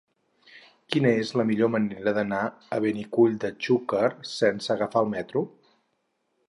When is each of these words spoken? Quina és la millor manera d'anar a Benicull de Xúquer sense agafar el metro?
Quina 0.93 1.11
és 1.23 1.33
la 1.41 1.45
millor 1.49 1.69
manera 1.75 2.13
d'anar 2.19 2.41
a 2.77 2.81
Benicull 2.87 3.39
de 3.45 3.55
Xúquer 3.67 4.09
sense 4.35 4.77
agafar 4.79 5.05
el 5.07 5.13
metro? 5.17 5.47